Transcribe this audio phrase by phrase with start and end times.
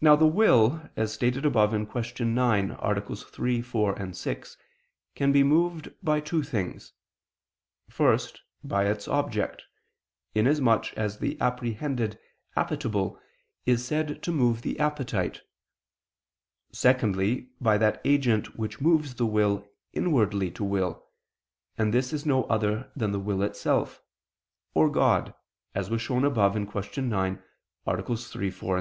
[0.00, 2.24] Now the will, as stated above (Q.
[2.26, 3.04] 9, AA.
[3.16, 4.56] 3, 4, 6),
[5.16, 6.92] can be moved by two things:
[7.90, 9.64] first by its object,
[10.36, 12.20] inasmuch as the apprehended
[12.56, 13.18] appetible
[13.64, 15.40] is said to move the appetite:
[16.70, 21.04] secondly by that agent which moves the will inwardly to will,
[21.76, 24.00] and this is no other than the will itself,
[24.72, 25.34] or God,
[25.74, 27.02] as was shown above (Q.
[27.02, 27.42] 9,
[27.84, 28.02] AA.
[28.14, 28.64] 3, 4, 6).